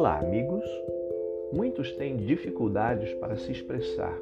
[0.00, 0.64] Olá, amigos.
[1.52, 4.18] Muitos têm dificuldades para se expressar,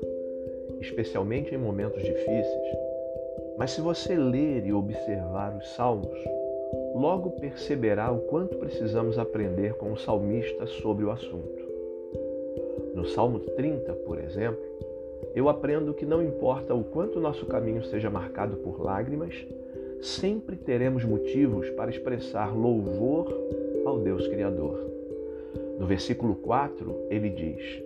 [0.80, 2.77] especialmente em momentos difíceis.
[3.56, 6.18] Mas se você ler e observar os salmos,
[6.96, 11.62] logo perceberá o quanto precisamos aprender com o salmista sobre o assunto.
[12.92, 14.60] No Salmo 30, por exemplo,
[15.32, 19.46] eu aprendo que não importa o quanto nosso caminho seja marcado por lágrimas,
[20.00, 23.32] sempre teremos motivos para expressar louvor
[23.86, 24.97] ao Deus Criador.
[25.79, 27.82] No versículo 4, ele diz: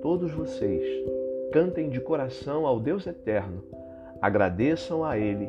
[0.00, 0.82] Todos vocês
[1.52, 3.64] cantem de coração ao Deus eterno,
[4.22, 5.48] agradeçam a Ele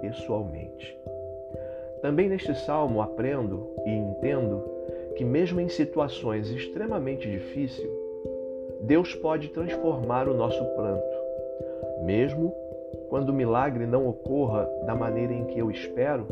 [0.00, 0.96] pessoalmente.
[2.00, 4.62] Também neste salmo aprendo e entendo
[5.16, 7.90] que, mesmo em situações extremamente difíceis,
[8.82, 11.16] Deus pode transformar o nosso pranto.
[12.04, 12.54] Mesmo
[13.08, 16.26] quando o milagre não ocorra da maneira em que eu espero,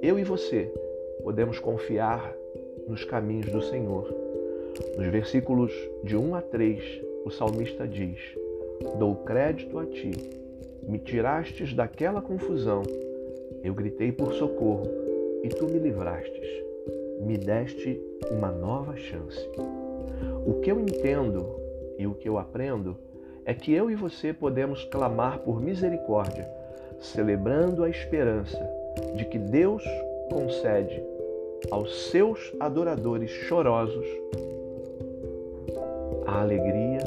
[0.00, 0.72] eu e você
[1.22, 2.34] podemos confiar
[2.86, 4.12] nos caminhos do Senhor.
[4.96, 8.18] Nos versículos de 1 a 3, o salmista diz:
[8.98, 10.12] Dou crédito a ti,
[10.82, 12.82] me tirastes daquela confusão.
[13.62, 14.88] Eu gritei por socorro
[15.42, 16.48] e tu me livrastes.
[17.20, 19.48] Me deste uma nova chance.
[20.44, 21.46] O que eu entendo
[21.98, 22.96] e o que eu aprendo
[23.44, 26.48] é que eu e você podemos clamar por misericórdia,
[26.98, 28.58] celebrando a esperança
[29.16, 29.84] de que Deus
[30.30, 31.02] concede
[31.70, 34.06] aos seus adoradores chorosos
[36.26, 37.00] a alegria,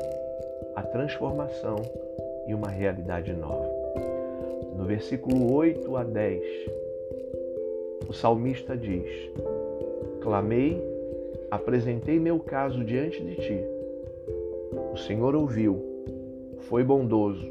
[0.75, 1.78] a transformação
[2.47, 3.70] e uma realidade nova.
[4.78, 6.44] No versículo 8 a 10,
[8.08, 9.09] o salmista diz:
[10.22, 10.81] Clamei,
[11.50, 13.75] apresentei meu caso diante de ti
[14.95, 15.78] o Senhor ouviu,
[16.69, 17.45] foi bondoso,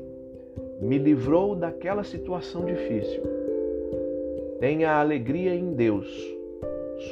[0.81, 3.23] me livrou daquela situação difícil.
[4.59, 6.09] Tenha alegria em Deus,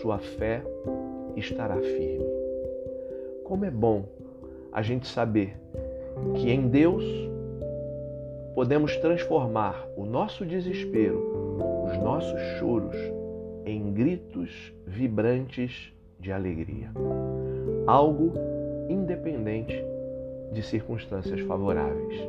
[0.01, 0.62] sua fé
[1.37, 2.25] estará firme.
[3.45, 4.05] Como é bom
[4.73, 5.56] a gente saber
[6.34, 7.05] que em Deus
[8.55, 11.56] podemos transformar o nosso desespero,
[11.87, 12.97] os nossos choros,
[13.65, 16.91] em gritos vibrantes de alegria.
[17.87, 18.33] Algo
[18.89, 19.84] independente
[20.53, 22.21] de circunstâncias favoráveis.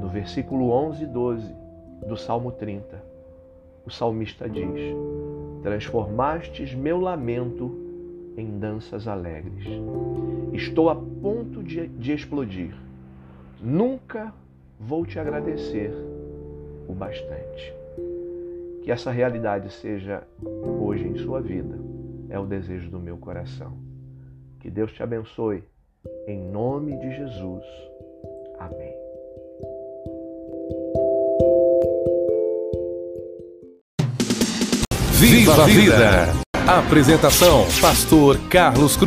[0.00, 1.54] No versículo 11 e 12
[2.06, 3.02] do Salmo 30,
[3.86, 4.94] o salmista diz:
[5.64, 7.74] Transformastes meu lamento
[8.36, 9.64] em danças alegres.
[10.52, 12.74] Estou a ponto de, de explodir.
[13.62, 14.34] Nunca
[14.78, 15.90] vou te agradecer
[16.86, 17.72] o bastante.
[18.82, 20.22] Que essa realidade seja
[20.78, 21.78] hoje em sua vida,
[22.28, 23.72] é o desejo do meu coração.
[24.60, 25.64] Que Deus te abençoe
[26.26, 27.64] em nome de Jesus.
[28.58, 29.03] Amém.
[35.26, 36.28] Viva a vida!
[36.66, 39.02] Apresentação: Pastor Carlos Cruz.